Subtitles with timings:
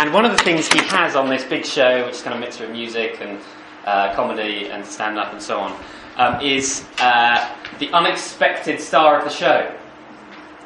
[0.00, 2.40] And one of the things he has on this big show, which is kind of
[2.40, 3.38] a mixture of music and
[3.84, 5.78] uh, comedy and stand up and so on,
[6.16, 9.70] um, is uh, the unexpected star of the show.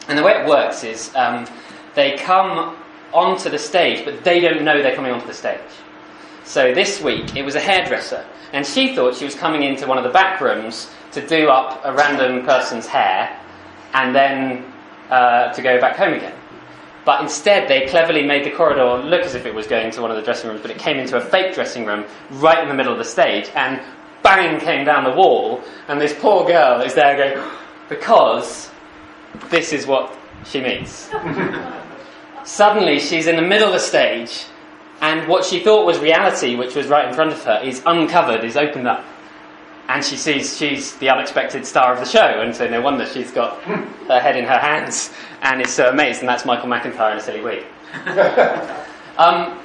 [0.07, 1.49] And the way it works is um,
[1.97, 2.77] they come
[3.13, 5.59] onto the stage, but they don't know they're coming onto the stage.
[6.45, 9.99] So this week it was a hairdresser, and she thought she was coming into one
[9.99, 13.37] of the back rooms to do up a random person's hair
[13.95, 14.65] and then
[15.11, 16.35] uh, to go back home again.
[17.05, 20.11] But instead, they cleverly made the corridor look as if it was going to one
[20.11, 22.75] of the dressing rooms, but it came into a fake dressing room right in the
[22.75, 23.81] middle of the stage, and
[24.23, 27.51] bang came down the wall, and this poor girl is there going,
[27.89, 28.71] because
[29.51, 30.17] this is what
[30.47, 31.11] she means.
[32.45, 34.47] Suddenly, she's in the middle of the stage,
[35.01, 38.45] and what she thought was reality, which was right in front of her, is uncovered,
[38.45, 39.05] is opened up.
[39.89, 43.31] And she sees she's the unexpected star of the show, and so no wonder she's
[43.31, 47.19] got her head in her hands and is so amazed, and that's Michael McIntyre in
[47.19, 47.65] a silly wig.
[49.19, 49.59] um,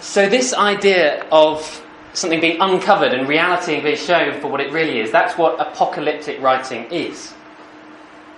[0.00, 1.82] so, this idea of
[2.12, 6.40] something being uncovered and reality being shown for what it really is, that's what apocalyptic
[6.40, 7.32] writing is.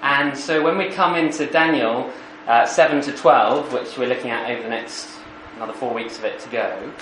[0.02, 2.10] And so, when we come into Daniel
[2.46, 5.08] uh, 7 to 12, which we're looking at over the next
[5.56, 6.92] another four weeks of it to go,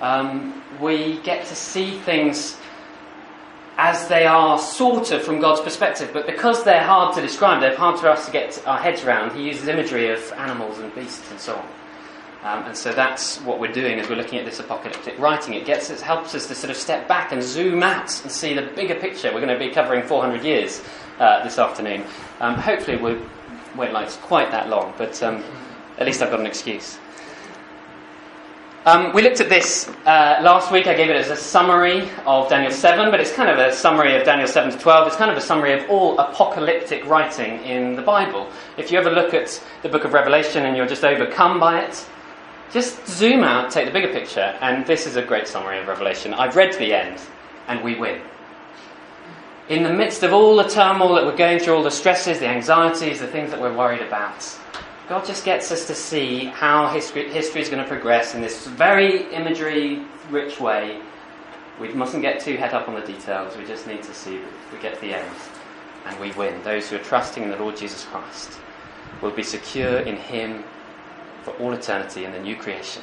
[0.00, 2.58] um, we get to see things
[3.82, 7.76] as they are sort of from God's perspective, but because they're hard to describe, they're
[7.76, 11.28] hard for us to get our heads around, he uses imagery of animals and beasts
[11.32, 11.68] and so on.
[12.44, 15.54] Um, and so that's what we're doing as we're looking at this apocalyptic writing.
[15.54, 18.54] It gets it helps us to sort of step back and zoom out and see
[18.54, 19.34] the bigger picture.
[19.34, 20.80] We're going to be covering 400 years
[21.18, 22.04] uh, this afternoon.
[22.38, 23.20] Um, hopefully, we
[23.74, 25.42] won't last quite that long, but um,
[25.98, 26.98] at least I've got an excuse.
[28.84, 30.88] Um, we looked at this uh, last week.
[30.88, 34.16] I gave it as a summary of Daniel 7, but it's kind of a summary
[34.16, 35.06] of Daniel 7 to 12.
[35.06, 38.48] It's kind of a summary of all apocalyptic writing in the Bible.
[38.76, 42.04] If you ever look at the book of Revelation and you're just overcome by it,
[42.72, 46.34] just zoom out, take the bigger picture, and this is a great summary of Revelation.
[46.34, 47.20] I've read to the end,
[47.68, 48.20] and we win.
[49.68, 52.48] In the midst of all the turmoil that we're going through, all the stresses, the
[52.48, 54.42] anxieties, the things that we're worried about,
[55.12, 58.66] God just gets us to see how history, history is going to progress in this
[58.66, 60.00] very imagery
[60.30, 61.02] rich way.
[61.78, 64.48] We mustn't get too head up on the details, we just need to see that
[64.72, 65.36] we get to the end
[66.06, 66.62] and we win.
[66.62, 68.52] Those who are trusting in the Lord Jesus Christ
[69.20, 70.64] will be secure in Him
[71.42, 73.02] for all eternity in the new creation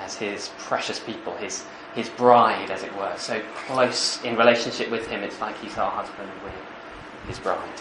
[0.00, 5.06] as His precious people, His, his bride, as it were, so close in relationship with
[5.06, 7.80] Him, it's like He's our husband and we're His bride.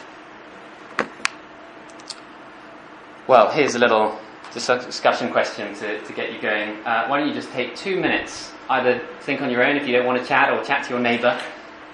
[3.26, 4.20] Well, here's a little
[4.54, 6.86] discussion question to, to get you going.
[6.86, 9.94] Uh, why don't you just take two minutes, either think on your own if you
[9.94, 11.40] don't want to chat, or chat to your neighbour.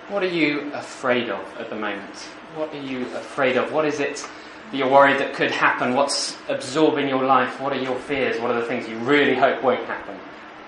[0.08, 2.16] What are you afraid of at the moment?
[2.56, 3.72] What are you afraid of?
[3.72, 4.28] What is it
[4.72, 5.94] that you're worried that could happen?
[5.94, 7.62] What's absorbing your life?
[7.62, 8.42] What are your fears?
[8.42, 10.18] What are the things you really hope won't happen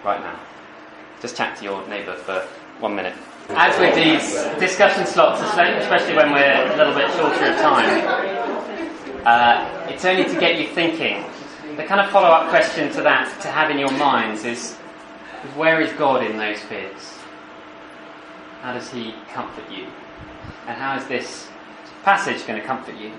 [0.06, 0.40] right now?
[1.24, 2.48] Just chat to your neighbour for
[2.80, 3.16] one minute.
[3.50, 8.62] As with these discussion slots, especially when we're a little bit shorter of time,
[9.26, 11.24] uh, it's only to get you thinking.
[11.76, 14.76] The kind of follow up question to that to have in your minds is,
[15.56, 17.18] where is God in those fears?
[18.62, 19.88] How does He comfort you?
[20.68, 21.50] And how is this
[22.04, 23.12] passage going to comfort you?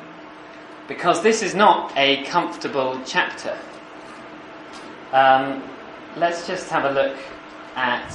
[0.89, 3.57] Because this is not a comfortable chapter.
[5.13, 5.63] Um,
[6.17, 7.19] let's just have a look
[7.77, 8.11] at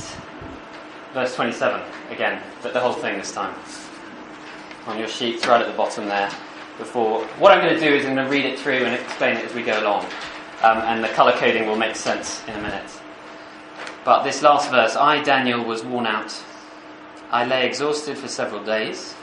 [1.13, 3.55] verse 27 again, but the whole thing this time.
[4.87, 6.31] On your sheets, right at the bottom there
[6.77, 7.25] before.
[7.39, 9.45] What I'm going to do is I'm going to read it through and explain it
[9.45, 10.05] as we go along.
[10.63, 12.89] Um, and the colour coding will make sense in a minute.
[14.03, 16.33] But this last verse I, Daniel, was worn out.
[17.29, 19.15] I lay exhausted for several days.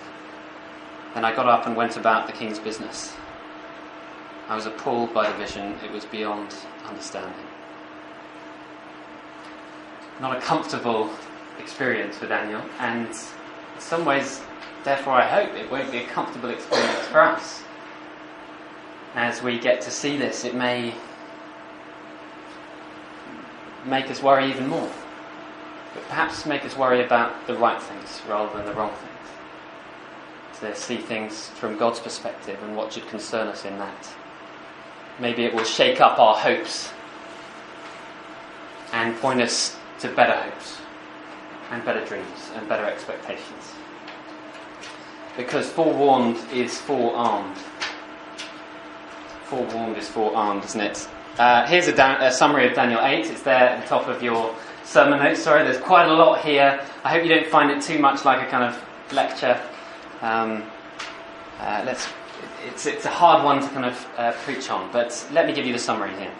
[1.14, 3.14] Then I got up and went about the king's business.
[4.48, 6.54] I was appalled by the vision, it was beyond
[6.84, 7.46] understanding.
[10.20, 11.08] Not a comfortable
[11.58, 14.42] experience for Daniel, and in some ways
[14.84, 17.62] Therefore, I hope it won't be a comfortable experience for us.
[19.14, 20.94] As we get to see this, it may
[23.86, 24.90] make us worry even more.
[25.94, 29.10] But perhaps make us worry about the right things rather than the wrong things.
[30.60, 34.08] To see things from God's perspective and what should concern us in that.
[35.18, 36.92] Maybe it will shake up our hopes
[38.92, 40.78] and point us to better hopes
[41.70, 43.74] and better dreams and better expectations
[45.36, 47.56] because forewarned is forearmed.
[49.44, 51.08] Forewarned is forearmed, isn't it?
[51.38, 53.26] Uh, here's a, da- a, summary of Daniel 8.
[53.26, 54.54] It's there at the top of your
[54.84, 55.42] sermon notes.
[55.42, 56.80] Sorry, there's quite a lot here.
[57.02, 59.60] I hope you don't find it too much like a kind of lecture.
[60.22, 60.62] Um,
[61.58, 62.06] uh, let's,
[62.66, 65.66] it's, it's a hard one to kind of uh, preach on, but let me give
[65.66, 66.32] you the summary here.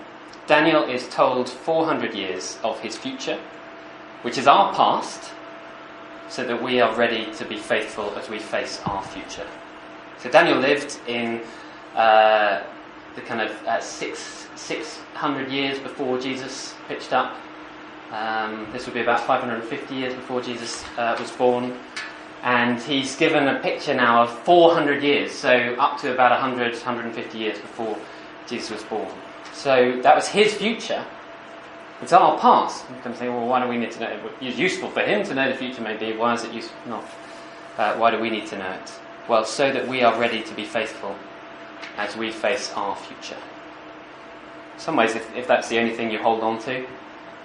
[0.46, 3.38] Daniel is told 400 years of his future,
[4.23, 5.32] which is our past,
[6.29, 9.47] so that we are ready to be faithful as we face our future.
[10.19, 11.43] So Daniel lived in
[11.94, 12.62] uh,
[13.15, 17.37] the kind of uh, six, 600 years before Jesus pitched up.
[18.11, 21.76] Um, this would be about 550 years before Jesus uh, was born.
[22.43, 27.38] And he's given a picture now of 400 years, so up to about 100, 150
[27.38, 27.97] years before
[28.47, 29.09] Jesus was born.
[29.53, 31.05] So that was his future.
[32.02, 32.85] It's our past.
[32.91, 34.31] You can say, well, why do we need to know?
[34.41, 36.17] It's useful for him to know the future, maybe.
[36.17, 36.76] Why is it useful?
[36.87, 37.05] Not.
[37.79, 38.93] Uh, why do we need to know it?
[39.29, 41.17] Well, so that we are ready to be faithful
[41.96, 43.37] as we face our future.
[44.75, 46.85] In some ways, if, if that's the only thing you hold on to,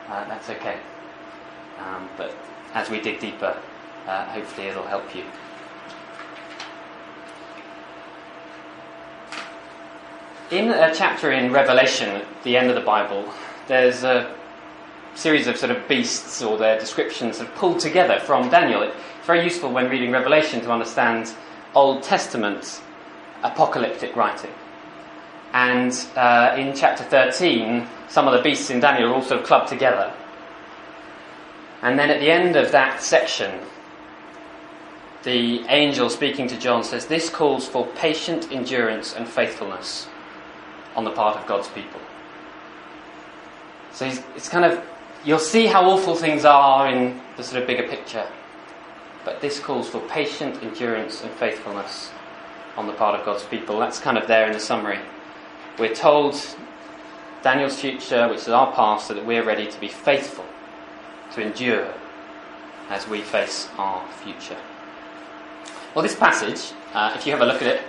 [0.09, 0.77] uh, that's okay.
[1.79, 2.35] Um, but
[2.73, 3.55] as we dig deeper,
[4.07, 5.23] uh, hopefully it'll help you.
[10.51, 13.23] In a chapter in Revelation, at the end of the Bible,
[13.67, 14.35] there's a
[15.15, 18.81] series of sort of beasts or their descriptions sort of pulled together from Daniel.
[18.83, 18.95] It's
[19.25, 21.33] very useful when reading Revelation to understand
[21.75, 22.81] Old Testament
[23.43, 24.51] apocalyptic writing.
[25.53, 29.45] And uh, in chapter 13, some of the beasts in Daniel are all sort of
[29.47, 30.13] clubbed together.
[31.81, 33.59] And then at the end of that section,
[35.23, 40.07] the angel speaking to John says, This calls for patient endurance and faithfulness
[40.95, 41.99] on the part of God's people.
[43.91, 44.83] So it's kind of,
[45.25, 48.27] you'll see how awful things are in the sort of bigger picture.
[49.25, 52.09] But this calls for patient endurance and faithfulness
[52.77, 53.79] on the part of God's people.
[53.79, 54.99] That's kind of there in the summary.
[55.77, 56.35] We're told
[57.41, 60.45] Daniel's future, which is our past, so that we're ready to be faithful,
[61.33, 61.93] to endure
[62.89, 64.57] as we face our future.
[65.93, 67.81] Well, this passage, uh, if you have a look at it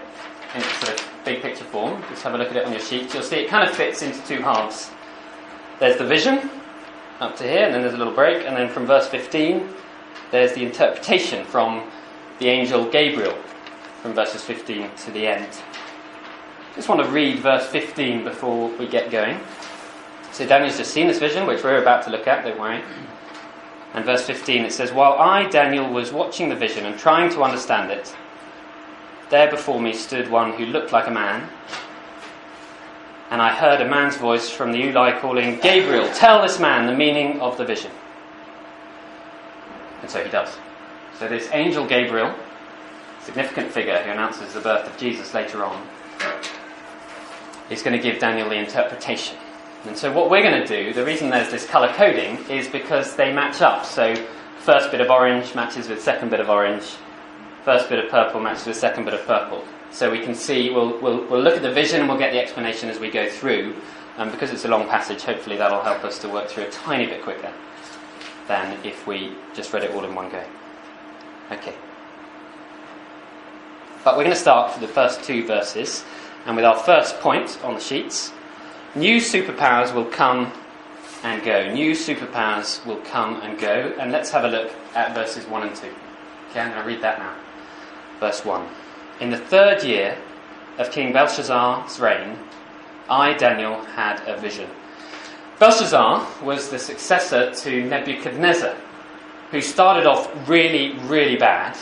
[0.54, 3.12] in sort of big picture form, just have a look at it on your sheet,
[3.14, 4.90] you'll see it kind of fits into two halves.
[5.78, 6.50] There's the vision
[7.20, 9.68] up to here, and then there's a little break, and then from verse 15,
[10.30, 11.88] there's the interpretation from
[12.38, 13.36] the angel Gabriel
[14.00, 15.46] from verses 15 to the end.
[16.74, 19.38] Just want to read verse 15 before we get going.
[20.32, 22.82] So Daniel's just seen this vision, which we're about to look at, don't worry.
[23.92, 27.42] And verse 15 it says, While I, Daniel, was watching the vision and trying to
[27.42, 28.14] understand it,
[29.28, 31.48] there before me stood one who looked like a man.
[33.30, 36.94] And I heard a man's voice from the Ulai calling, Gabriel, tell this man the
[36.94, 37.92] meaning of the vision.
[40.02, 40.56] And so he does.
[41.18, 42.34] So this angel Gabriel
[43.22, 45.86] significant figure who announces the birth of Jesus later on,
[47.70, 49.36] is going to give Daniel the interpretation.
[49.86, 53.16] And so, what we're going to do, the reason there's this colour coding is because
[53.16, 53.86] they match up.
[53.86, 54.14] So,
[54.58, 56.84] first bit of orange matches with second bit of orange,
[57.64, 59.64] first bit of purple matches with second bit of purple.
[59.90, 62.40] So, we can see, we'll, we'll, we'll look at the vision and we'll get the
[62.40, 63.74] explanation as we go through.
[64.16, 67.06] And because it's a long passage, hopefully that'll help us to work through a tiny
[67.06, 67.52] bit quicker
[68.48, 70.44] than if we just read it all in one go.
[71.50, 71.74] Okay.
[74.04, 76.04] But we're going to start with the first two verses,
[76.46, 78.32] and with our first point on the sheets
[78.94, 80.52] new superpowers will come
[81.22, 81.72] and go.
[81.72, 83.94] New superpowers will come and go.
[83.98, 85.86] And let's have a look at verses 1 and 2.
[86.50, 87.36] Okay, I'm going to read that now.
[88.18, 88.66] Verse 1.
[89.20, 90.16] In the third year
[90.78, 92.38] of King Belshazzar's reign,
[93.08, 94.68] I, Daniel, had a vision.
[95.58, 98.74] Belshazzar was the successor to Nebuchadnezzar,
[99.50, 101.76] who started off really, really bad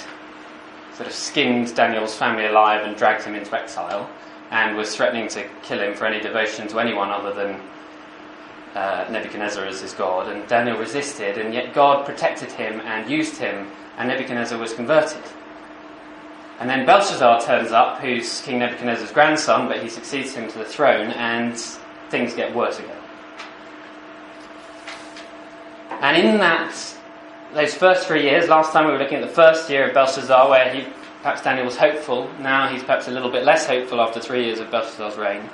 [0.99, 4.11] sort of skinned Daniel's family alive and dragged him into exile,
[4.51, 7.61] and was threatening to kill him for any devotion to anyone other than
[8.75, 10.27] uh, Nebuchadnezzar as his god.
[10.27, 15.23] And Daniel resisted, and yet God protected him and used him, and Nebuchadnezzar was converted.
[16.61, 20.65] And then Belshazzar turns up, who's King Nebuchadnezzar's grandson, but he succeeds him to the
[20.65, 21.57] throne, and
[22.11, 22.97] things get worse again.
[26.01, 26.75] And in that
[27.55, 30.51] those first three years, last time we were looking at the first year of Belshazzar,
[30.51, 30.87] where he,
[31.23, 32.31] perhaps Daniel was hopeful.
[32.41, 35.49] Now he's perhaps a little bit less hopeful after three years of Belshazzar's reign.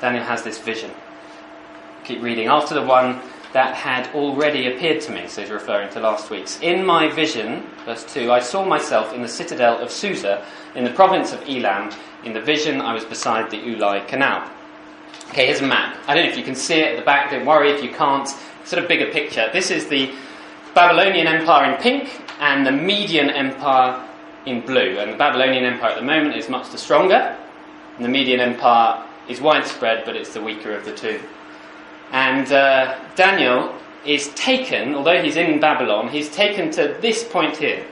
[0.00, 0.90] Daniel has this vision.
[2.04, 2.48] Keep reading.
[2.48, 3.20] After the one
[3.54, 6.60] that had already appeared to me, so he's referring to last week's.
[6.60, 10.44] In my vision, verse 2, I saw myself in the citadel of Susa,
[10.74, 11.92] in the province of Elam.
[12.24, 14.50] In the vision, I was beside the Ulai Canal.
[15.30, 15.96] Okay, here's a map.
[16.08, 17.90] I don't know if you can see it at the back, don't worry if you
[17.90, 18.28] can't.
[18.64, 19.48] Sort of bigger picture.
[19.52, 20.12] This is the
[20.74, 24.04] Babylonian Empire in pink and the Median Empire
[24.46, 24.98] in blue.
[24.98, 27.36] And the Babylonian Empire at the moment is much the stronger,
[27.96, 31.20] and the Median Empire is widespread, but it's the weaker of the two.
[32.34, 33.72] And uh, Daniel
[34.04, 37.86] is taken, although he's in Babylon, he's taken to this point here,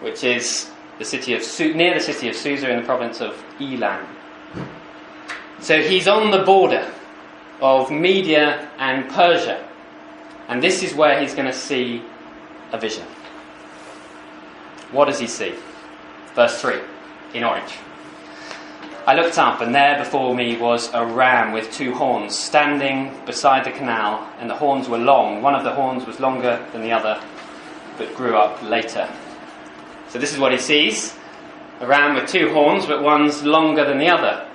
[0.00, 0.68] which is
[0.98, 4.04] the city of Su- near the city of Susa in the province of Elam.
[5.60, 6.92] So he's on the border
[7.60, 9.64] of Media and Persia.
[10.48, 12.02] And this is where he's going to see
[12.72, 13.06] a vision.
[14.90, 15.54] What does he see?
[16.34, 16.80] Verse 3
[17.34, 17.74] in orange.
[19.08, 23.64] I looked up, and there before me was a ram with two horns standing beside
[23.64, 25.40] the canal, and the horns were long.
[25.40, 27.18] One of the horns was longer than the other,
[27.96, 29.08] but grew up later.
[30.10, 31.16] So, this is what he sees
[31.80, 34.46] a ram with two horns, but one's longer than the other.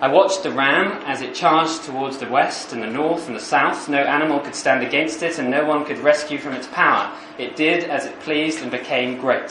[0.00, 3.40] I watched the ram as it charged towards the west and the north and the
[3.40, 3.88] south.
[3.88, 7.12] No animal could stand against it, and no one could rescue from its power.
[7.36, 9.50] It did as it pleased and became great.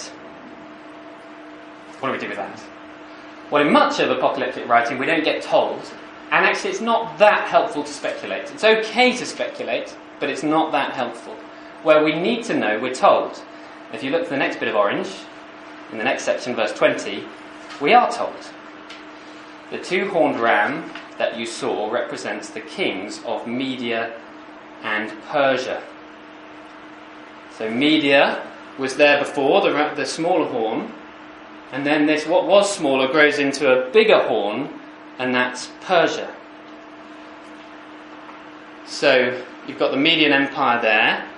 [1.99, 2.76] What do we do with that?
[3.49, 5.79] Well, in much of apocalyptic writing, we don't get told,
[6.31, 8.51] and actually, it's not that helpful to speculate.
[8.51, 11.33] It's okay to speculate, but it's not that helpful.
[11.83, 13.41] Where we need to know, we're told.
[13.93, 15.07] If you look at the next bit of orange,
[15.93, 17.23] in the next section, verse 20,
[17.79, 18.35] we are told.
[19.71, 24.19] The two horned ram that you saw represents the kings of Media
[24.83, 25.81] and Persia.
[27.57, 28.45] So, Media
[28.77, 30.91] was there before, the, the smaller horn,
[31.71, 34.69] and then this, what was smaller, grows into a bigger horn,
[35.19, 36.33] and that's Persia.
[38.85, 41.29] So you've got the Median Empire there,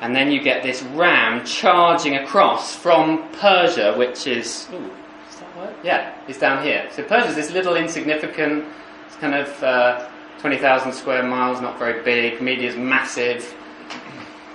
[0.00, 4.68] and then you get this ram charging across from Persia, which is.
[4.72, 4.90] Ooh,
[5.26, 5.76] does that?
[5.82, 6.88] Yeah, it's down here.
[6.92, 8.64] So Persia is this little insignificant,
[9.06, 12.40] it's kind of uh, 20,000 square miles, not very big.
[12.40, 13.54] Media's massive.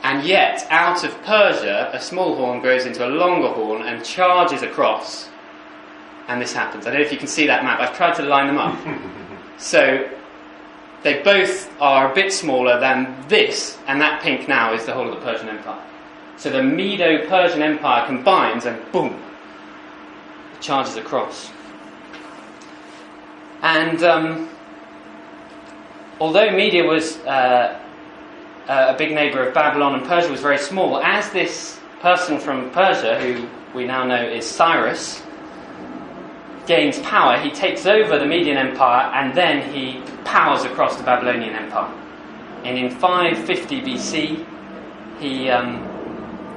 [0.04, 4.62] And yet, out of Persia, a small horn grows into a longer horn and charges
[4.62, 5.30] across.
[6.28, 6.86] And this happens.
[6.86, 7.80] I don't know if you can see that map.
[7.80, 8.78] I've tried to line them up.
[9.58, 10.10] so,
[11.04, 15.08] they both are a bit smaller than this, and that pink now is the whole
[15.08, 15.84] of the Persian Empire.
[16.38, 19.22] So the Medo Persian Empire combines and boom,
[20.54, 21.52] it charges across.
[23.62, 24.50] And um,
[26.20, 27.80] although Media was uh,
[28.68, 31.00] uh, a big neighbour of Babylon, and Persia was very small.
[31.00, 35.22] As this person from Persia, who we now know is Cyrus,
[36.66, 41.54] gains power, he takes over the Median Empire and then he powers across the Babylonian
[41.54, 41.94] Empire.
[42.64, 44.46] And in 550 BC,
[45.20, 45.84] he, um,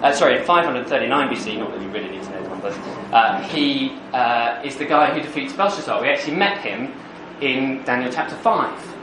[0.02, 2.74] uh, sorry, 539 BC, not that you really need to know the numbers,
[3.12, 6.00] uh, he uh, is the guy who defeats Belshazzar.
[6.00, 6.92] We actually met him
[7.40, 8.95] in Daniel chapter 5.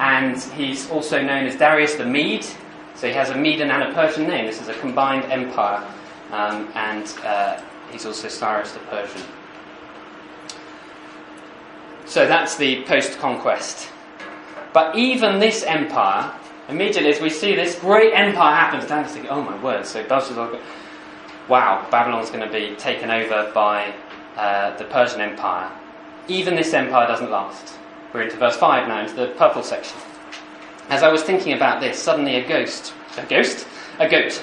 [0.00, 2.46] And he's also known as Darius the Mede.
[2.94, 4.46] So he has a Median and a Persian name.
[4.46, 5.86] This is a combined empire.
[6.32, 7.60] Um, and uh,
[7.92, 9.22] he's also Cyrus the Persian.
[12.06, 13.90] So that's the post conquest.
[14.72, 16.32] But even this empire,
[16.70, 20.58] immediately as we see this great empire happen, Daniel's thinking, oh my word, so Belshazzar,
[21.48, 23.92] wow, Babylon's going to be taken over by
[24.36, 25.70] uh, the Persian Empire.
[26.26, 27.74] Even this empire doesn't last.
[28.12, 29.96] We're into verse 5 now, into the purple section.
[30.88, 33.66] As I was thinking about this, suddenly a ghost, a ghost?
[34.00, 34.42] A goat,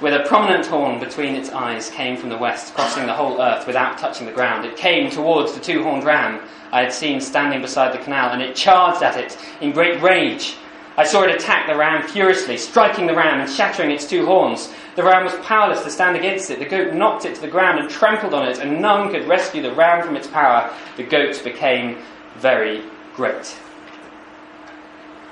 [0.00, 3.66] with a prominent horn between its eyes, came from the west, crossing the whole earth
[3.66, 4.64] without touching the ground.
[4.66, 6.40] It came towards the two horned ram
[6.72, 10.56] I had seen standing beside the canal, and it charged at it in great rage.
[10.96, 14.72] I saw it attack the ram furiously, striking the ram and shattering its two horns.
[14.96, 16.58] The ram was powerless to stand against it.
[16.58, 19.62] The goat knocked it to the ground and trampled on it, and none could rescue
[19.62, 20.72] the ram from its power.
[20.96, 21.98] The goat became
[22.36, 22.82] very
[23.14, 23.46] great.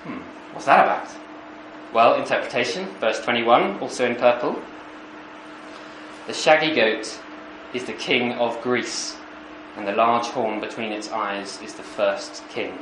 [0.05, 0.21] Hmm,
[0.53, 1.09] what's that about?
[1.93, 4.61] Well, interpretation, verse 21, also in purple.
[6.27, 7.21] The shaggy goat
[7.75, 9.17] is the king of Greece,
[9.77, 12.79] and the large horn between its eyes is the first king.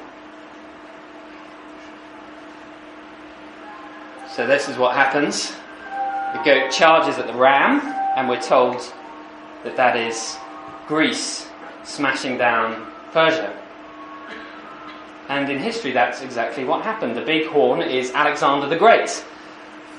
[4.31, 5.53] So, this is what happens.
[6.35, 7.81] The goat charges at the ram,
[8.17, 8.81] and we're told
[9.65, 10.37] that that is
[10.87, 11.49] Greece
[11.83, 13.60] smashing down Persia.
[15.31, 17.17] And in history, that's exactly what happened.
[17.17, 19.25] The big horn is Alexander the Great,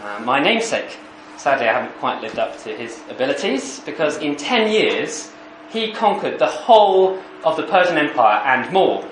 [0.01, 0.97] uh, my namesake.
[1.38, 5.31] Sadly, I haven't quite lived up to his abilities because in 10 years,
[5.69, 9.07] he conquered the whole of the Persian Empire and more.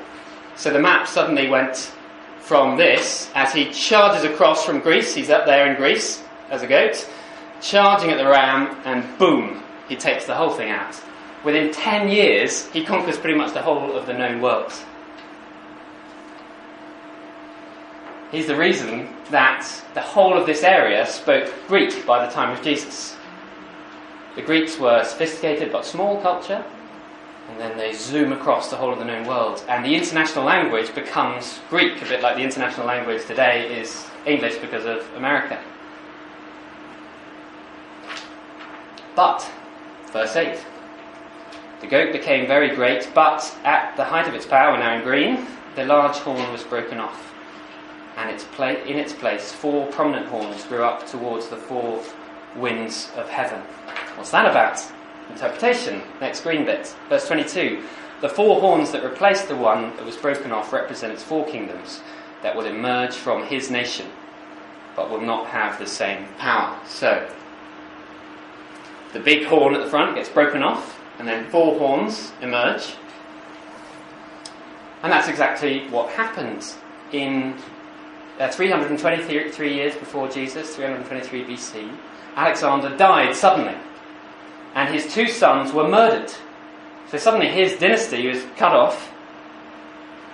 [0.57, 1.93] So the map suddenly went
[2.41, 6.67] from this as he charges across from Greece, he's up there in Greece as a
[6.67, 7.09] goat,
[7.61, 11.01] charging at the ram, and boom, he takes the whole thing out.
[11.45, 14.73] Within 10 years, he conquers pretty much the whole of the known world.
[18.31, 22.63] He's the reason that the whole of this area spoke Greek by the time of
[22.63, 23.15] Jesus.
[24.35, 26.63] The Greeks were sophisticated but small culture,
[27.49, 30.93] and then they zoom across the whole of the known world, and the international language
[30.93, 35.59] becomes Greek, a bit like the international language today is English because of America.
[39.15, 39.51] But,
[40.13, 40.59] verse 8
[41.81, 45.47] the goat became very great, but at the height of its power, now in green,
[45.75, 47.33] the large horn was broken off,
[48.19, 52.03] and its pla- in its place four prominent horns grew up towards the four
[52.57, 53.61] winds of heaven.
[54.15, 54.83] What's that about?
[55.29, 56.01] Interpretation.
[56.19, 56.93] Next green bit.
[57.07, 57.81] Verse 22.
[58.19, 62.01] The four horns that replaced the one that was broken off represents four kingdoms
[62.43, 64.07] that will emerge from his nation,
[64.97, 66.77] but will not have the same power.
[66.85, 67.29] So,
[69.13, 72.95] the big horn at the front gets broken off, and then four horns emerge.
[75.03, 76.65] And that's exactly what happened
[77.13, 77.55] in
[78.39, 81.95] uh, 323 years before Jesus, 323 BC.
[82.35, 83.75] Alexander died suddenly,
[84.75, 86.31] and his two sons were murdered.
[87.09, 89.11] So suddenly his dynasty was cut off,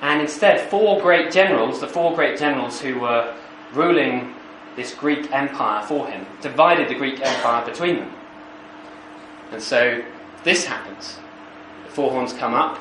[0.01, 3.33] and instead, four great generals, the four great generals who were
[3.73, 4.35] ruling
[4.75, 8.11] this Greek empire for him, divided the Greek empire between them.
[9.51, 10.03] And so
[10.43, 11.17] this happens.
[11.85, 12.77] The four horns come up,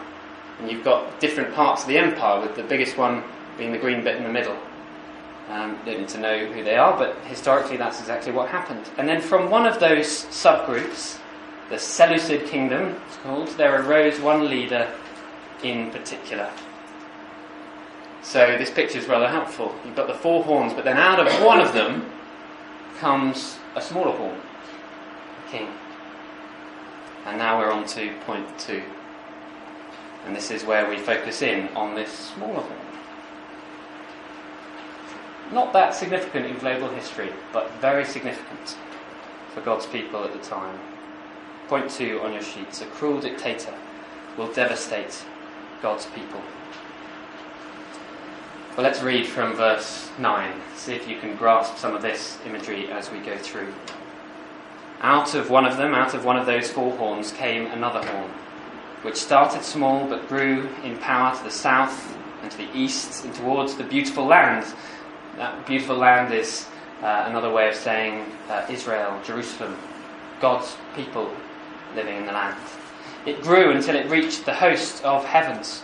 [0.58, 3.22] and you've got different parts of the empire, with the biggest one
[3.56, 4.58] being the green bit in the middle.
[5.48, 8.88] Um, don't need to know who they are, but historically that's exactly what happened.
[8.96, 11.18] And then from one of those subgroups,
[11.68, 14.90] the Seleucid kingdom, it's called, there arose one leader
[15.62, 16.50] in particular.
[18.22, 19.74] So this picture is rather helpful.
[19.84, 22.10] You've got the four horns, but then out of one of them
[22.98, 24.40] comes a smaller horn,
[25.46, 25.68] a king.
[27.26, 28.82] And now we're on to point two.
[30.24, 32.83] And this is where we focus in on this smaller horn.
[35.52, 38.76] Not that significant in global history, but very significant
[39.52, 40.78] for God's people at the time.
[41.68, 42.80] Point two on your sheets.
[42.80, 43.74] A cruel dictator
[44.36, 45.24] will devastate
[45.80, 46.40] God's people.
[48.76, 50.60] Well, let's read from verse 9.
[50.74, 53.72] See if you can grasp some of this imagery as we go through.
[55.00, 58.30] Out of one of them, out of one of those four horns, came another horn,
[59.02, 63.32] which started small but grew in power to the south and to the east and
[63.34, 64.66] towards the beautiful land.
[65.36, 66.66] That beautiful land is
[67.02, 69.76] uh, another way of saying uh, Israel, Jerusalem,
[70.40, 71.30] God's people
[71.94, 72.56] living in the land.
[73.26, 75.82] It grew until it reached the host of heavens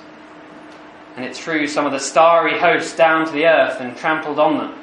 [1.16, 4.58] and it threw some of the starry hosts down to the earth and trampled on
[4.58, 4.74] them.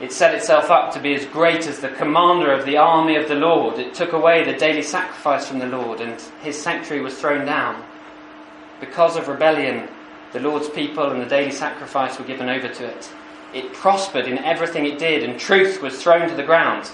[0.00, 3.28] It set itself up to be as great as the commander of the army of
[3.28, 3.78] the Lord.
[3.78, 7.82] It took away the daily sacrifice from the Lord, and his sanctuary was thrown down.
[8.80, 9.88] Because of rebellion,
[10.32, 13.10] the Lord's people and the daily sacrifice were given over to it.
[13.54, 16.90] It prospered in everything it did, and truth was thrown to the ground.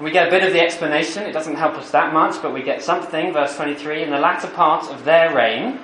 [0.00, 1.22] We get a bit of the explanation.
[1.22, 3.32] It doesn't help us that much, but we get something.
[3.32, 5.78] Verse 23 In the latter part of their reign,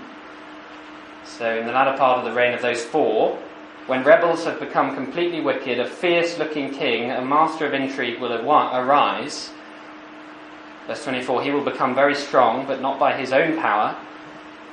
[1.24, 3.38] so, in the latter part of the reign of those four,
[3.86, 8.32] when rebels have become completely wicked, a fierce looking king, a master of intrigue, will
[8.32, 9.50] arise.
[10.86, 13.96] Verse 24 He will become very strong, but not by his own power.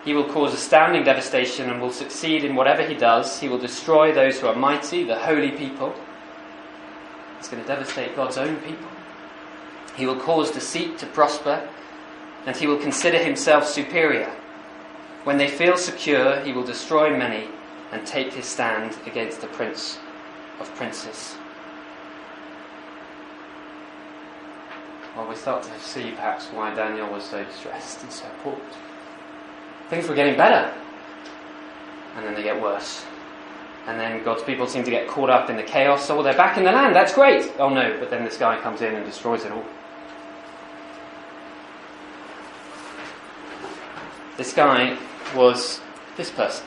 [0.06, 3.40] He will cause astounding devastation and will succeed in whatever he does.
[3.40, 5.94] He will destroy those who are mighty, the holy people.
[7.38, 8.88] He's going to devastate God's own people.
[9.96, 11.68] He will cause deceit to prosper,
[12.46, 14.32] and he will consider himself superior.
[15.26, 17.50] When they feel secure, he will destroy many
[17.92, 20.00] and take his stand against the prince
[20.60, 21.36] of princes.
[25.16, 28.62] Well, we start to see perhaps why Daniel was so stressed and so appalled.
[29.90, 30.72] Things were getting better,
[32.16, 33.06] and then they get worse.
[33.88, 36.06] And then God's people seem to get caught up in the chaos.
[36.06, 36.96] So, well, they're back in the land.
[36.96, 37.52] That's great.
[37.58, 39.66] Oh no, but then this guy comes in and destroys it all.
[44.38, 44.98] This guy
[45.36, 45.82] was
[46.18, 46.66] this person.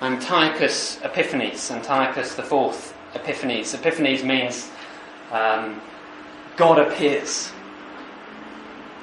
[0.00, 3.74] Antiochus Epiphanes, Antiochus the fourth Epiphanes.
[3.74, 4.70] Epiphanes means
[5.30, 5.80] um,
[6.56, 7.52] God appears.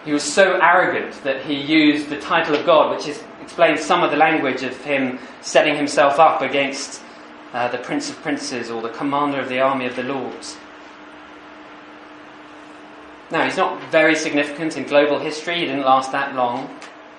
[0.08, 4.04] He was so arrogant that he used the title of God, which is, explains some
[4.06, 7.02] of the language of him setting himself up against
[7.52, 10.56] uh, the Prince of Princes or the commander of the army of the Lords.
[13.32, 16.74] Now, he's not very significant in global history, he didn't last that long.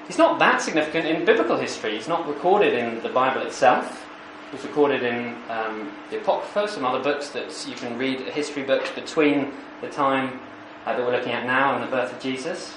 [0.07, 1.94] He's not that significant in biblical history.
[1.94, 4.09] He's not recorded in the Bible itself.
[4.51, 8.90] He's recorded in um, the Apocrypha, some other books that you can read, history books
[8.92, 10.40] between the time
[10.88, 12.74] uh, that we're looking at now and the birth of Jesus.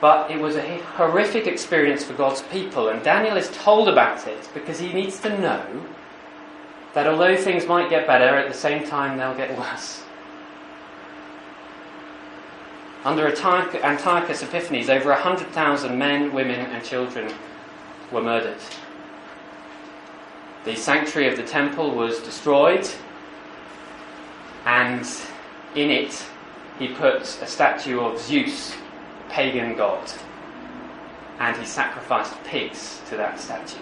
[0.00, 4.48] But it was a horrific experience for God's people, and Daniel is told about it
[4.54, 5.84] because he needs to know
[6.94, 10.02] that although things might get better, at the same time they'll get worse.
[13.04, 17.32] Under Antiochus Epiphanes, over 100,000 men, women, and children
[18.10, 18.58] were murdered.
[20.64, 22.88] The sanctuary of the temple was destroyed,
[24.64, 25.06] and
[25.74, 26.26] in it
[26.78, 28.76] he put a statue of Zeus,
[29.28, 30.10] pagan god.
[31.38, 33.78] and he sacrificed pigs to that statue.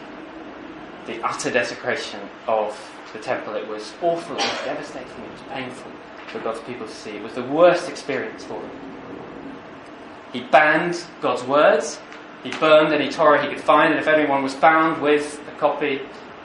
[1.07, 2.79] The utter desecration of
[3.13, 3.55] the temple.
[3.55, 5.91] It was awful, it was devastating, it was painful
[6.29, 7.17] for God's people to see.
[7.17, 8.71] It was the worst experience for them.
[10.33, 11.99] He banned God's words,
[12.43, 16.01] he burned any Torah he could find, and if anyone was found with a copy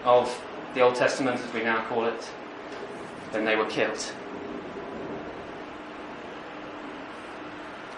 [0.06, 0.34] of
[0.74, 2.32] the Old Testament, as we now call it,
[3.34, 4.14] then they were killed.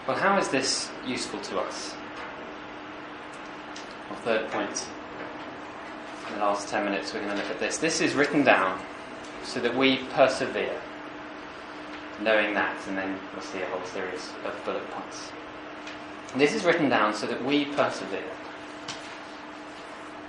[0.06, 1.94] Well, how is this useful to us?
[4.10, 4.86] Our third point.
[6.28, 7.78] In the last 10 minutes, we're going to look at this.
[7.78, 8.78] This is written down
[9.44, 10.78] so that we persevere,
[12.20, 15.32] knowing that, and then we'll see a whole series of bullet points.
[16.36, 18.30] This is written down so that we persevere.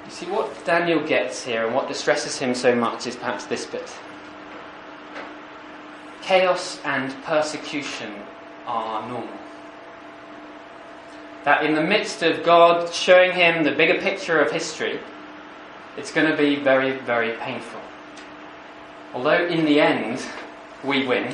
[0.06, 3.66] You see, what Daniel gets here and what distresses him so much is perhaps this
[3.66, 3.94] bit.
[6.22, 8.14] Chaos and persecution
[8.68, 9.45] are normal.
[11.46, 15.00] That in the midst of God showing him the bigger picture of history,
[15.96, 17.80] it's going to be very, very painful.
[19.14, 20.22] Although in the end
[20.84, 21.34] we win,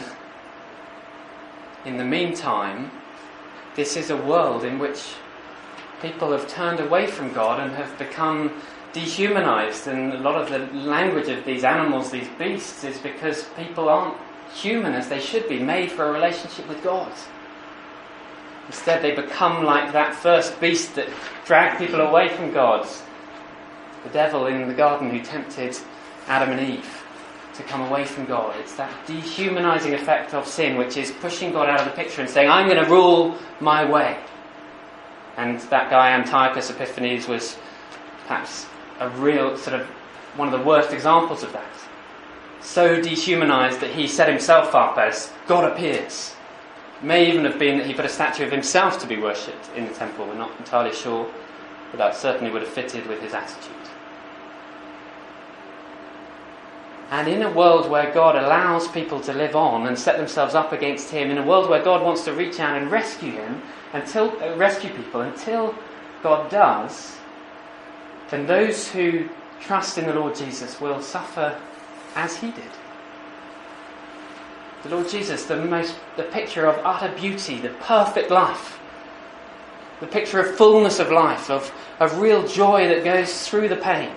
[1.86, 2.92] in the meantime,
[3.76, 5.14] this is a world in which
[6.02, 8.62] people have turned away from God and have become
[8.94, 9.88] dehumanized.
[9.88, 14.18] And a lot of the language of these animals, these beasts, is because people aren't
[14.54, 17.12] human as they should be, made for a relationship with God.
[18.72, 21.10] Instead, they become like that first beast that
[21.44, 22.88] dragged people away from God.
[24.06, 25.78] The devil in the garden who tempted
[26.28, 27.04] Adam and Eve
[27.56, 28.56] to come away from God.
[28.62, 32.30] It's that dehumanizing effect of sin which is pushing God out of the picture and
[32.30, 34.18] saying, I'm going to rule my way.
[35.36, 37.58] And that guy, Antiochus Epiphanes, was
[38.26, 38.68] perhaps
[39.02, 39.86] a real sort of
[40.38, 41.74] one of the worst examples of that.
[42.62, 46.36] So dehumanized that he set himself up as God appears.
[47.02, 49.88] May even have been that he put a statue of himself to be worshipped in
[49.88, 50.28] the temple.
[50.28, 51.30] We're not entirely sure,
[51.90, 53.76] but that certainly would have fitted with his attitude.
[57.12, 60.72] And in a world where God allows people to live on and set themselves up
[60.72, 63.62] against Him, in a world where God wants to reach out and rescue Him,
[63.92, 65.76] until uh, rescue people, until
[66.24, 67.18] God does,
[68.30, 69.28] then those who
[69.60, 71.60] trust in the Lord Jesus will suffer
[72.16, 72.72] as He did.
[74.84, 78.80] The Lord Jesus, the most, the picture of utter beauty, the perfect life,
[80.00, 84.12] the picture of fullness of life, of, of real joy that goes through the pain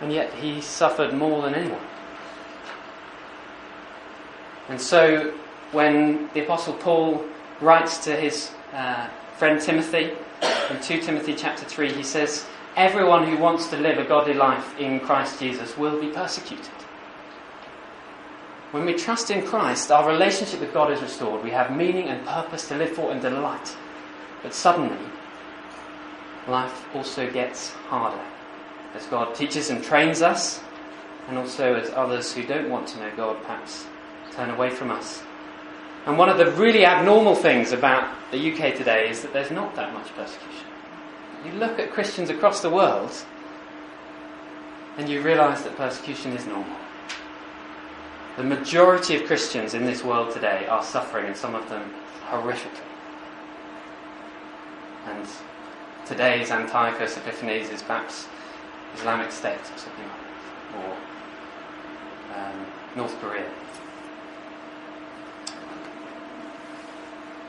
[0.00, 1.80] and yet he suffered more than anyone.
[4.68, 5.32] And so,
[5.72, 7.24] when the Apostle Paul
[7.60, 10.12] writes to his uh, friend Timothy
[10.70, 14.78] in 2 Timothy chapter 3, he says, Everyone who wants to live a godly life
[14.78, 16.68] in Christ Jesus will be persecuted.
[18.76, 21.42] When we trust in Christ, our relationship with God is restored.
[21.42, 23.74] We have meaning and purpose to live for and delight.
[24.42, 24.98] But suddenly,
[26.46, 28.22] life also gets harder
[28.94, 30.60] as God teaches and trains us,
[31.26, 33.86] and also as others who don't want to know God perhaps
[34.32, 35.22] turn away from us.
[36.04, 39.74] And one of the really abnormal things about the UK today is that there's not
[39.76, 40.66] that much persecution.
[41.46, 43.10] You look at Christians across the world
[44.98, 46.76] and you realize that persecution is normal.
[48.36, 51.94] The majority of Christians in this world today are suffering, and some of them
[52.28, 52.84] horrifically.
[55.06, 55.26] And
[56.04, 58.28] today's Antiochus Epiphanes is perhaps
[58.94, 60.20] Islamic State or something like
[60.74, 63.48] that, or um, North Korea.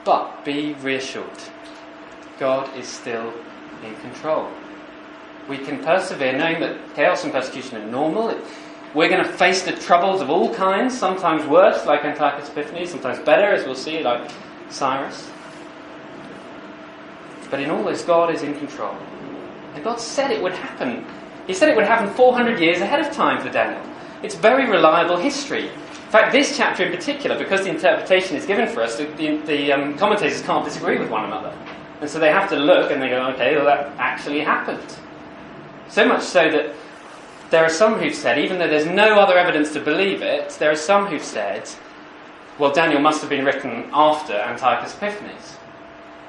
[0.06, 1.28] But be reassured,
[2.40, 3.34] God is still
[3.84, 4.50] in control.
[5.50, 8.40] We can persevere knowing that chaos and persecution are normal.
[8.98, 13.20] We're going to face the troubles of all kinds, sometimes worse, like Antiochus Epiphanes, sometimes
[13.20, 14.30] better, as we'll see, like
[14.70, 15.30] Cyrus.
[17.52, 18.96] But in all this, God is in control.
[19.76, 21.06] And God said it would happen
[21.48, 23.82] he said it would happen 400 years ahead of time for Daniel.
[24.22, 25.68] It's very reliable history.
[25.70, 29.38] In fact, this chapter in particular, because the interpretation is given for us, the, the,
[29.46, 31.58] the um, commentators can't disagree with one another.
[32.02, 34.98] And so they have to look and they go, okay, well, that actually happened.
[35.88, 36.76] So much so that
[37.50, 40.72] there are some who've said, even though there's no other evidence to believe it, there
[40.72, 41.70] are some who've said,
[42.60, 45.58] well, Daniel must have been written after Antiochus Epiphanes.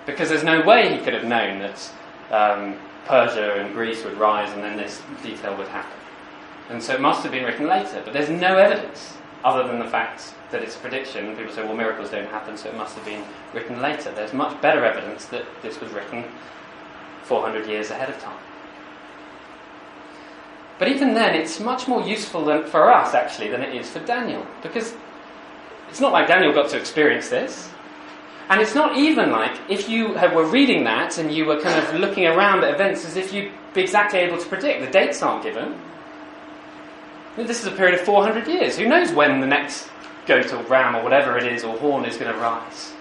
[0.06, 1.92] Because there's no way he could have known that
[2.30, 2.76] um,
[3.06, 5.98] Persia and Greece would rise and then this detail would happen.
[6.70, 9.86] And so it must have been written later, but there's no evidence other than the
[9.86, 11.34] fact that it's a prediction.
[11.36, 14.12] People say, well, miracles don't happen, so it must have been written later.
[14.12, 16.24] There's much better evidence that this was written
[17.24, 18.38] 400 years ahead of time.
[20.78, 24.00] But even then, it's much more useful than, for us, actually, than it is for
[24.00, 24.94] Daniel, because
[25.88, 27.68] it's not like Daniel got to experience this.
[28.48, 32.00] And it's not even like if you were reading that and you were kind of
[32.00, 34.80] looking around at events as if you'd be exactly able to predict.
[34.80, 35.78] The dates aren't given.
[37.36, 38.78] This is a period of 400 years.
[38.78, 39.88] Who knows when the next
[40.26, 42.94] goat or ram or whatever it is or horn is going to rise?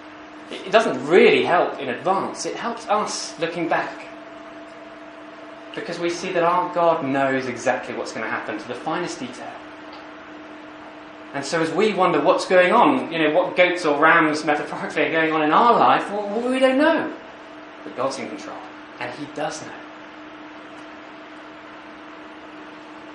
[0.50, 2.44] It doesn't really help in advance.
[2.44, 4.07] It helps us looking back.
[5.80, 9.20] Because we see that our God knows exactly what's going to happen to the finest
[9.20, 9.52] detail.
[11.34, 15.02] And so as we wonder what's going on, you know, what goats or rams metaphorically
[15.02, 17.12] are going on in our life, well, we don't know.
[17.84, 18.56] But God's in control.
[18.98, 19.72] And He does know.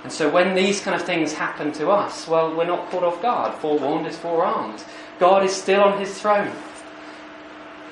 [0.04, 3.22] And so when these kind of things happen to us, well, we're not caught off
[3.22, 3.54] guard.
[3.56, 4.84] Forewarned is forearmed.
[5.18, 6.54] God is still on His throne.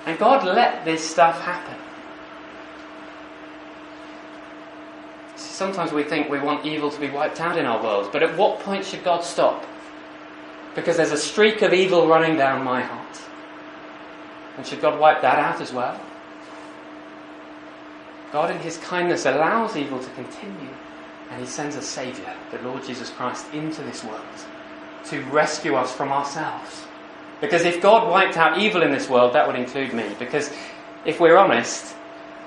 [0.05, 1.77] And God let this stuff happen.
[5.61, 8.35] Sometimes we think we want evil to be wiped out in our world, but at
[8.35, 9.63] what point should God stop?
[10.73, 13.21] Because there's a streak of evil running down my heart.
[14.57, 16.01] And should God wipe that out as well?
[18.31, 20.73] God, in His kindness, allows evil to continue,
[21.29, 24.25] and He sends a Saviour, the Lord Jesus Christ, into this world
[25.09, 26.85] to rescue us from ourselves.
[27.39, 30.15] Because if God wiped out evil in this world, that would include me.
[30.17, 30.51] Because
[31.05, 31.93] if we're honest,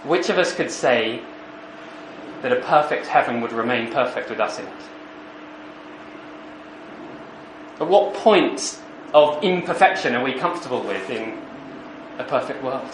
[0.02, 1.22] which of us could say
[2.44, 4.82] that a perfect heaven would remain perfect with us in it?
[7.80, 8.78] At what point
[9.14, 11.40] of imperfection are we comfortable with in
[12.18, 12.90] a perfect world?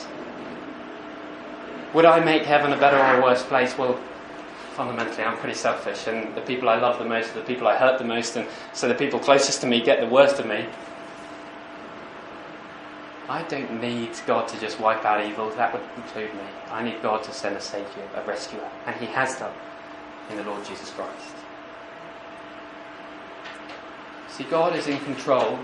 [1.94, 3.76] Would I make heaven a better or a worse place?
[3.76, 3.98] Well,
[4.74, 7.76] fundamentally, I'm pretty selfish, and the people I love the most are the people I
[7.76, 10.64] hurt the most, and so the people closest to me get the worst of me.
[13.30, 16.42] I don't need God to just wipe out evil, that would include me.
[16.68, 19.54] I need God to send a Saviour, a rescuer, and He has done
[20.30, 21.36] in the Lord Jesus Christ.
[24.30, 25.60] See, God is in control,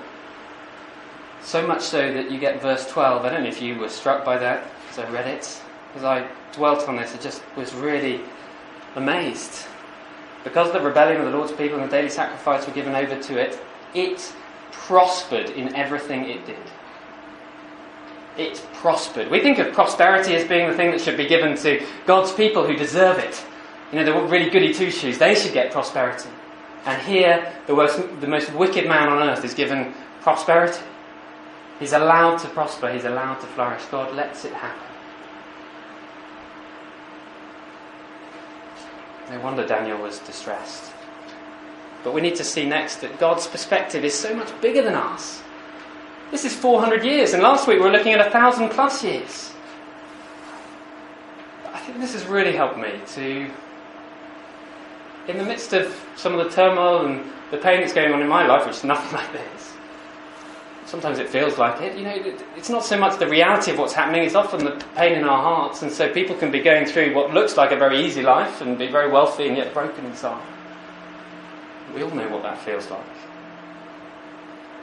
[1.43, 3.25] so much so that you get verse 12.
[3.25, 5.61] I don't know if you were struck by that as I read it.
[5.97, 8.21] As I dwelt on this, I just was really
[8.95, 9.67] amazed.
[10.45, 13.41] Because the rebellion of the Lord's people and the daily sacrifice were given over to
[13.41, 13.59] it,
[13.93, 14.33] it
[14.71, 16.63] prospered in everything it did.
[18.37, 19.31] It prospered.
[19.31, 22.67] We think of prosperity as being the thing that should be given to God's people
[22.67, 23.45] who deserve it.
[23.93, 26.29] You know, the really goody two shoes, they should get prosperity.
[26.85, 30.83] And here, the most, the most wicked man on earth is given prosperity.
[31.79, 33.85] He's allowed to prosper, he's allowed to flourish.
[33.87, 34.83] God lets it happen.
[39.31, 40.93] No wonder Daniel was distressed.
[42.05, 45.43] But we need to see next that God's perspective is so much bigger than us.
[46.31, 49.53] This is 400 years, and last week we were looking at a thousand plus years.
[51.73, 53.51] I think this has really helped me to
[55.29, 58.29] in the midst of some of the turmoil and the pain that's going on in
[58.29, 59.73] my life, which is nothing like this,
[60.87, 61.97] sometimes it feels like it.
[61.97, 65.13] You know, it's not so much the reality of what's happening, it's often the pain
[65.13, 65.83] in our hearts.
[65.83, 68.79] And so people can be going through what looks like a very easy life and
[68.79, 70.43] be very wealthy and yet broken inside.
[71.95, 73.05] We all know what that feels like.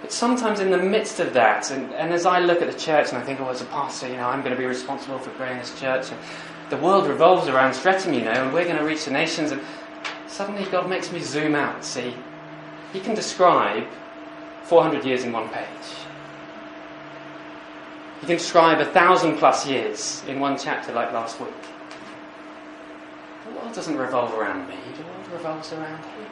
[0.04, 3.13] But sometimes in the midst of that, and, and as I look at the church
[3.13, 5.30] and I think, oh, as a pastor, you know, I'm going to be responsible for
[5.38, 6.20] growing this church, and
[6.70, 9.62] the world revolves around Streatham, you know, and we're going to reach the nations, and
[10.28, 11.86] suddenly God makes me zoom out.
[11.86, 12.13] See,
[12.92, 13.88] He can describe
[14.63, 15.66] 400 years in one page.
[18.20, 21.54] He can describe a thousand plus years in one chapter, like last week.
[23.46, 26.26] The world doesn't revolve around me, the world revolves around Him.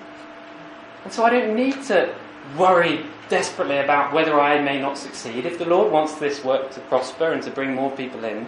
[1.06, 2.14] And so I don't need to
[2.58, 5.46] worry desperately about whether I may not succeed.
[5.46, 8.48] If the Lord wants this work to prosper and to bring more people in,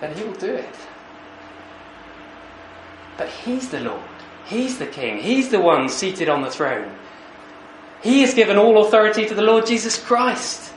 [0.00, 0.74] then He will do it.
[3.16, 4.02] But He's the Lord.
[4.46, 5.18] He's the King.
[5.18, 6.96] He's the one seated on the throne.
[8.02, 10.72] He has given all authority to the Lord Jesus Christ,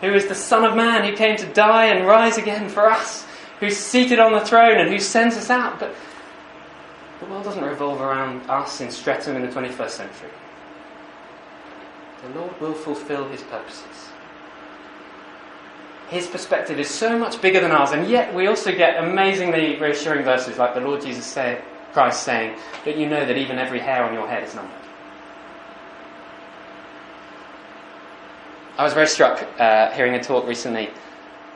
[0.00, 3.26] who is the Son of Man, who came to die and rise again for us,
[3.58, 5.80] who's seated on the throne and who sends us out.
[5.80, 5.94] But
[7.20, 10.30] the world doesn't revolve around us in Streatham in the 21st century.
[12.22, 14.10] The Lord will fulfill his purposes.
[16.08, 20.24] His perspective is so much bigger than ours, and yet we also get amazingly reassuring
[20.24, 21.60] verses like the Lord Jesus say,
[21.92, 24.72] Christ saying, that you know that even every hair on your head is numbered.
[28.78, 30.90] I was very struck uh, hearing a talk recently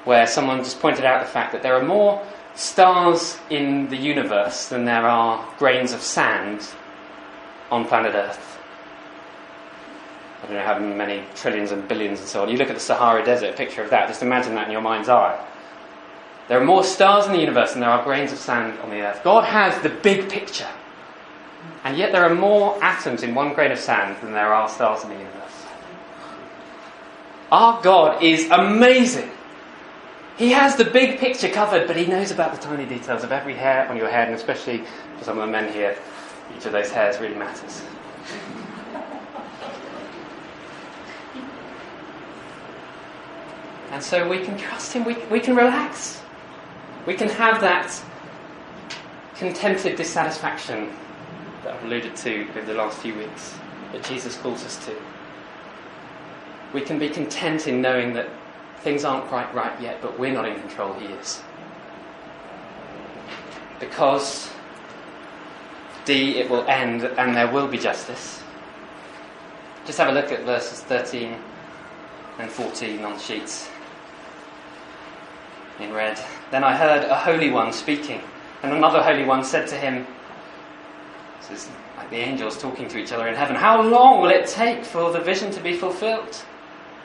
[0.04, 4.68] where someone just pointed out the fact that there are more stars in the universe
[4.68, 6.68] than there are grains of sand
[7.70, 8.58] on planet Earth.
[10.42, 12.48] I don't know how many trillions and billions and so on.
[12.48, 15.08] You look at the Sahara Desert, picture of that, just imagine that in your mind's
[15.08, 15.46] eye.
[16.48, 19.02] There are more stars in the universe than there are grains of sand on the
[19.02, 19.22] earth.
[19.22, 20.68] God has the big picture.
[21.84, 25.04] And yet there are more atoms in one grain of sand than there are stars
[25.04, 25.66] in the universe.
[27.52, 29.30] Our God is amazing.
[30.40, 33.54] He has the big picture covered, but he knows about the tiny details of every
[33.54, 34.82] hair on your head, and especially
[35.18, 35.94] for some of the men here,
[36.56, 37.82] each of those hairs really matters.
[43.90, 46.22] And so we can trust him, we, we can relax.
[47.04, 48.02] We can have that
[49.34, 50.88] contented dissatisfaction
[51.64, 53.58] that I've alluded to over the last few weeks
[53.92, 54.96] that Jesus calls us to.
[56.72, 58.30] We can be content in knowing that
[58.80, 61.42] things aren't quite right yet, but we're not in control, He is.
[63.78, 64.50] Because
[66.04, 68.42] D, it will end and there will be justice.
[69.86, 71.36] Just have a look at verses 13
[72.38, 73.68] and 14 on the sheets
[75.78, 76.18] in red.
[76.50, 78.20] Then I heard a holy one speaking,
[78.62, 80.06] and another holy one said to him,
[81.40, 84.46] This is like the angels talking to each other in heaven, How long will it
[84.46, 86.42] take for the vision to be fulfilled?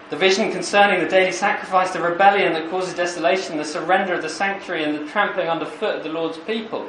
[0.10, 4.30] The vision concerning the daily sacrifice, the rebellion that causes desolation, the surrender of the
[4.30, 6.88] sanctuary, and the trampling underfoot of the Lord's people.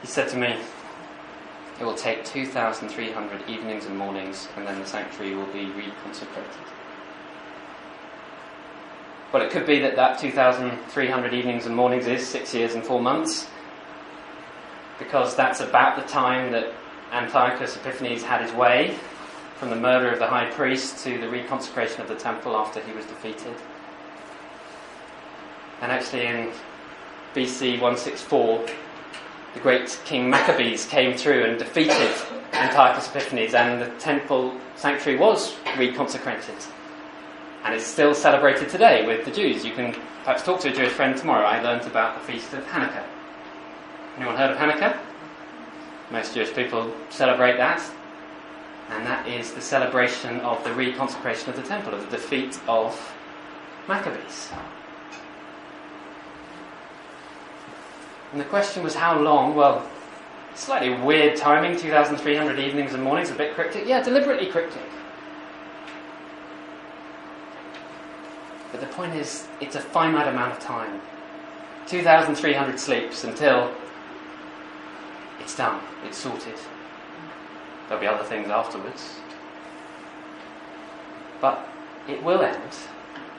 [0.00, 0.56] He said to me,
[1.80, 6.66] It will take 2,300 evenings and mornings, and then the sanctuary will be reconsecrated.
[9.32, 13.00] Well, it could be that that 2,300 evenings and mornings is six years and four
[13.00, 13.46] months,
[14.98, 16.72] because that's about the time that
[17.12, 18.96] Antiochus Epiphanes had his way
[19.56, 22.92] from the murder of the high priest to the reconsecration of the temple after he
[22.92, 23.54] was defeated.
[25.80, 26.50] And actually, in
[27.34, 28.66] BC 164,
[29.54, 32.10] the great King Maccabees came through and defeated
[32.52, 36.66] Antiochus Epiphanes, and the temple sanctuary was reconsecrated.
[37.64, 39.64] And it's still celebrated today with the Jews.
[39.64, 39.92] You can
[40.24, 41.46] perhaps talk to a Jewish friend tomorrow.
[41.46, 43.04] I learnt about the feast of Hanukkah.
[44.16, 44.98] Anyone heard of Hanukkah?
[46.10, 47.82] Most Jewish people celebrate that.
[48.90, 53.14] And that is the celebration of the reconsecration of the temple, of the defeat of
[53.88, 54.50] Maccabees.
[58.32, 59.54] And the question was how long?
[59.54, 59.88] Well,
[60.54, 63.86] slightly weird timing 2,300 evenings and mornings, a bit cryptic.
[63.86, 64.82] Yeah, deliberately cryptic.
[68.70, 71.00] But the point is, it's a finite amount of time.
[71.86, 73.72] 2,300 sleeps until
[75.40, 76.58] it's done, it's sorted.
[77.88, 79.20] There'll be other things afterwards.
[81.40, 81.68] But
[82.08, 82.72] it will end.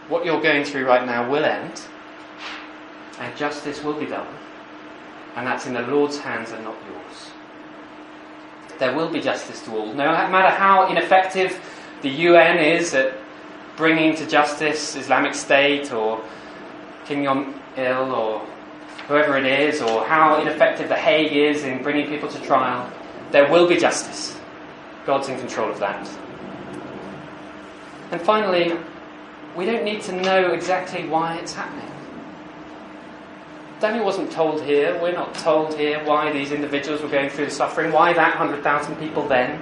[0.08, 1.81] What you're going through right now will end,
[3.19, 4.27] and justice will be done.
[5.36, 7.31] And that's in the Lord's hands and not yours.
[8.79, 9.88] There will be justice to all.
[9.88, 11.60] No matter how ineffective
[12.01, 13.17] the UN is at
[13.77, 16.23] bringing to justice Islamic State or
[17.05, 18.41] Kim Jong il or
[19.08, 22.91] whoever it is, or how ineffective The Hague is in bringing people to trial,
[23.31, 24.38] there will be justice.
[25.05, 26.07] God's in control of that.
[28.11, 28.77] And finally,
[29.55, 31.91] we don't need to know exactly why it's happening.
[33.79, 37.51] Daniel wasn't told here, we're not told here why these individuals were going through the
[37.51, 39.61] suffering, why that 100,000 people then.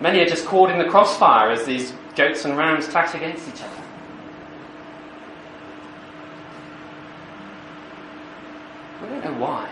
[0.00, 3.62] Many are just caught in the crossfire as these goats and rams clash against each
[3.62, 3.82] other.
[9.02, 9.70] We don't know why.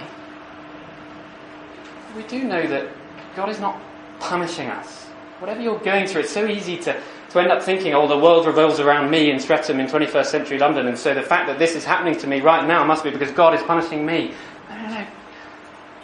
[2.17, 2.89] We do know that
[3.35, 3.81] God is not
[4.21, 5.05] punishing us.
[5.41, 7.01] Whatever you're going through, it's so easy to,
[7.31, 10.59] to end up thinking, oh, the world revolves around me in Streatham in 21st century
[10.59, 13.11] London, and so the fact that this is happening to me right now must be
[13.11, 14.33] because God is punishing me.
[14.69, 15.07] No, no, no.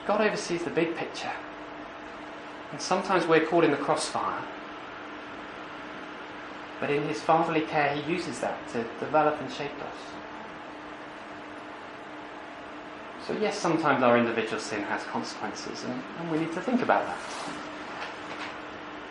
[0.06, 1.30] God oversees the big picture.
[2.72, 4.42] And sometimes we're caught in the crossfire.
[6.80, 10.19] But in his fatherly care, he uses that to develop and shape us.
[13.30, 17.06] So, yes, sometimes our individual sin has consequences, and, and we need to think about
[17.06, 17.18] that.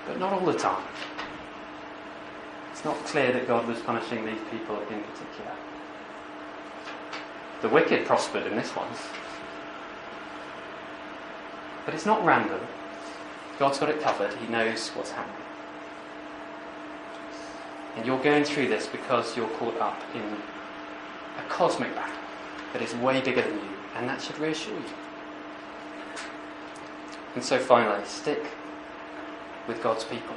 [0.06, 0.84] But not all the time.
[2.74, 5.52] It's not clear that God was punishing these people in particular.
[7.62, 8.90] The wicked prospered in this one.
[11.86, 12.60] But it's not random.
[13.58, 15.46] God's got it covered, He knows what's happening.
[17.96, 22.20] And you're going through this because you're caught up in a cosmic battle
[22.74, 24.84] that is way bigger than you, and that should reassure you.
[27.36, 28.44] And so finally, stick
[29.68, 30.36] with God's people.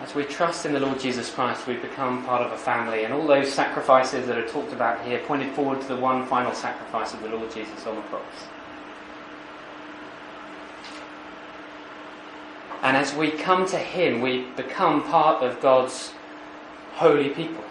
[0.00, 3.14] As we trust in the Lord Jesus Christ, we become part of a family, and
[3.14, 7.14] all those sacrifices that are talked about here pointed forward to the one final sacrifice
[7.14, 8.22] of the Lord Jesus on the cross.
[12.82, 16.12] And as we come to Him, we become part of God's
[16.94, 17.61] holy people.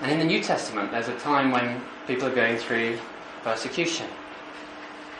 [0.00, 2.98] And in the New Testament, there's a time when people are going through
[3.42, 4.06] persecution.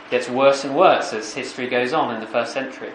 [0.07, 2.91] It gets worse and worse as history goes on in the first century.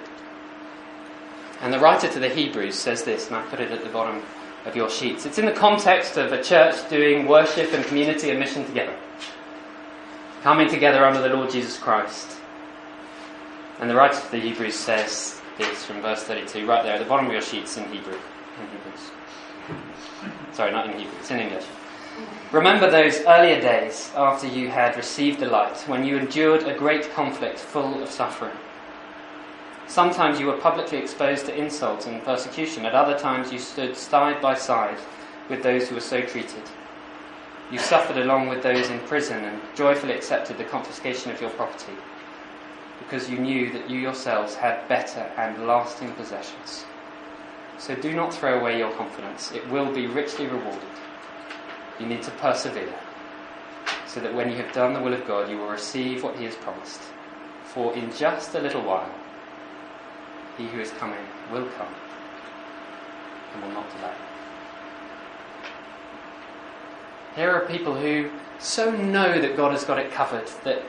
[1.61, 4.23] And the writer to the Hebrews says this, and I put it at the bottom
[4.67, 5.25] of your sheets.
[5.27, 8.95] It's in the context of a church doing worship and community and mission together,
[10.43, 12.37] coming together under the Lord Jesus Christ.
[13.79, 17.05] And the writer to the Hebrews says this from verse 32, right there at the
[17.05, 18.15] bottom of your sheets in Hebrew.
[18.15, 19.11] In Hebrews.
[20.53, 21.65] Sorry, not in Hebrew, it's in English.
[22.53, 27.13] Remember those earlier days after you had received the light, when you endured a great
[27.13, 28.57] conflict full of suffering.
[29.89, 34.41] Sometimes you were publicly exposed to insult and persecution, at other times you stood side
[34.41, 34.99] by side
[35.49, 36.63] with those who were so treated.
[37.71, 41.93] You suffered along with those in prison and joyfully accepted the confiscation of your property,
[42.99, 46.85] because you knew that you yourselves had better and lasting possessions.
[47.79, 50.83] So do not throw away your confidence, it will be richly rewarded.
[52.01, 52.95] You need to persevere,
[54.07, 56.45] so that when you have done the will of God, you will receive what He
[56.45, 57.01] has promised.
[57.65, 59.11] For in just a little while,
[60.57, 61.95] He who is coming will come
[63.53, 64.15] and will not delay.
[67.35, 70.83] Here are people who so know that God has got it covered that,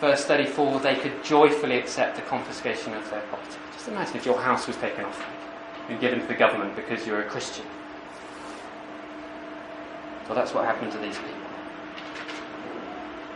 [0.00, 3.56] verse 34, they could joyfully accept the confiscation of their property.
[3.88, 5.24] Imagine if your house was taken off
[5.88, 7.64] and given to the government because you're a Christian.
[10.26, 11.34] Well, that's what happened to these people.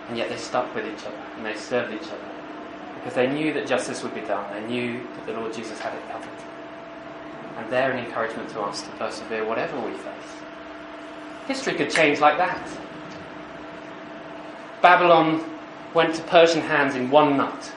[0.09, 2.29] And yet they stuck with each other and they served each other
[2.97, 4.53] because they knew that justice would be done.
[4.53, 6.29] They knew that the Lord Jesus had it covered.
[7.57, 10.43] And they're an encouragement to us to persevere whatever we face.
[11.47, 12.69] History could change like that.
[14.83, 15.43] Babylon
[15.95, 17.73] went to Persian hands in one night.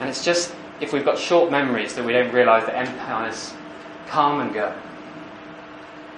[0.00, 3.54] And it's just if we've got short memories that we don't realise that empires
[4.06, 4.74] come and go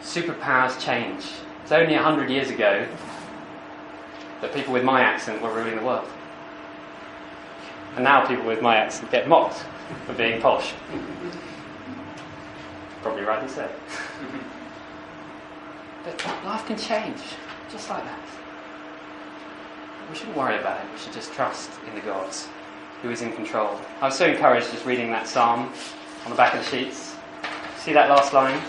[0.01, 1.25] superpowers change.
[1.63, 2.87] It's only a hundred years ago
[4.41, 6.09] that people with my accent were ruling the world.
[7.95, 9.65] And now people with my accent get mocked
[10.07, 10.73] for being posh.
[13.03, 13.69] Probably rightly so.
[16.05, 17.21] but life can change,
[17.71, 18.21] just like that.
[20.09, 22.49] We shouldn't worry about it, we should just trust in the gods
[23.03, 23.81] who is in control.
[24.01, 25.73] I was so encouraged just reading that psalm
[26.25, 27.15] on the back of the sheets.
[27.79, 28.61] See that last line?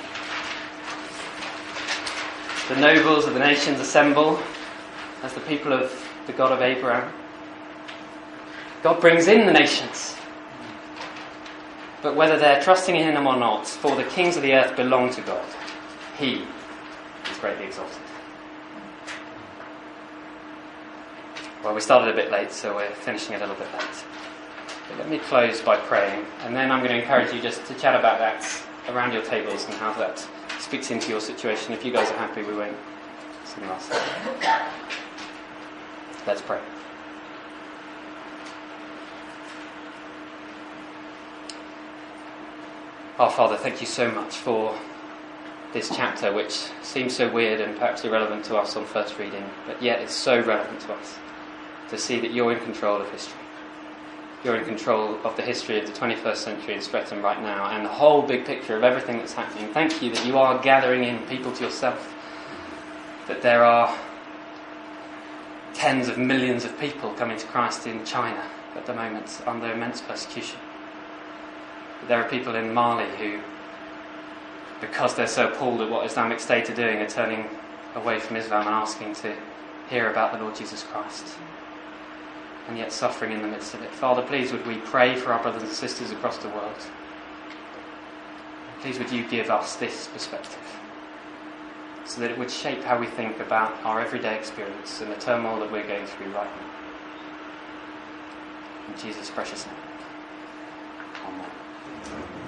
[2.70, 4.40] The nobles of the nations assemble
[5.24, 5.92] as the people of
[6.28, 7.12] the God of Abraham.
[8.84, 10.16] God brings in the nations.
[12.02, 15.12] But whether they're trusting in Him or not, for the kings of the earth belong
[15.14, 15.46] to God.
[16.18, 16.46] He
[17.30, 18.09] is greatly exalted.
[21.70, 24.04] Well, we started a bit late, so we're finishing a little bit late.
[24.88, 27.76] But let me close by praying, and then I'm going to encourage you just to
[27.76, 28.44] chat about that
[28.88, 31.72] around your tables and how that speaks into your situation.
[31.72, 32.76] If you guys are happy, we won't
[33.68, 34.72] last time.
[36.26, 36.60] Let's pray.
[43.20, 44.76] Our Father, thank you so much for
[45.74, 49.80] this chapter, which seems so weird and perhaps irrelevant to us on first reading, but
[49.84, 51.20] yet it's so relevant to us
[51.90, 53.40] to see that you're in control of history.
[54.44, 57.84] You're in control of the history of the 21st century in Streatham right now and
[57.84, 59.74] the whole big picture of everything that's happening.
[59.74, 62.14] Thank you that you are gathering in people to yourself,
[63.28, 63.98] that there are
[65.74, 68.44] tens of millions of people coming to Christ in China
[68.76, 70.60] at the moment under immense persecution.
[72.08, 73.42] There are people in Mali who,
[74.80, 77.46] because they're so appalled at what Islamic State are doing, are turning
[77.96, 79.36] away from Islam and asking to
[79.90, 81.36] hear about the Lord Jesus Christ
[82.70, 83.90] and yet suffering in the midst of it.
[83.90, 86.76] Father, please would we pray for our brothers and sisters across the world.
[88.82, 90.60] Please would you give us this perspective
[92.06, 95.60] so that it would shape how we think about our everyday experience and the turmoil
[95.60, 96.70] that we're going through right now.
[98.88, 99.76] In Jesus' precious name.
[101.26, 102.39] Amen.